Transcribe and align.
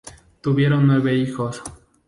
Tuvieron 0.41 0.87
nueve 0.87 1.13
hijos. 1.13 1.61